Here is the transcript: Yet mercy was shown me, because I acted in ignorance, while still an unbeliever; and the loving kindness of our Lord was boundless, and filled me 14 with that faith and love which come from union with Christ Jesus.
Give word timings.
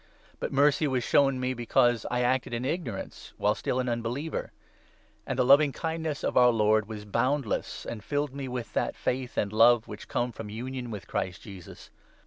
Yet 0.41 0.51
mercy 0.51 0.87
was 0.87 1.03
shown 1.03 1.39
me, 1.39 1.53
because 1.53 2.07
I 2.09 2.21
acted 2.23 2.55
in 2.55 2.65
ignorance, 2.65 3.33
while 3.37 3.53
still 3.53 3.79
an 3.79 3.87
unbeliever; 3.87 4.51
and 5.27 5.37
the 5.37 5.45
loving 5.45 5.71
kindness 5.71 6.23
of 6.23 6.35
our 6.35 6.49
Lord 6.49 6.87
was 6.87 7.05
boundless, 7.05 7.85
and 7.85 8.03
filled 8.03 8.33
me 8.33 8.45
14 8.45 8.51
with 8.51 8.73
that 8.73 8.95
faith 8.95 9.37
and 9.37 9.53
love 9.53 9.87
which 9.87 10.07
come 10.07 10.31
from 10.31 10.49
union 10.49 10.89
with 10.89 11.05
Christ 11.05 11.43
Jesus. 11.43 11.91